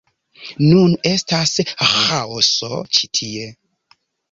Nun 0.69 0.95
estas 1.09 1.51
ĥaoso 1.91 2.73
ĉi 2.99 3.13
tie 3.21 3.47